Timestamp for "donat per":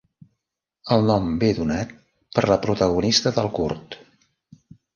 1.59-2.47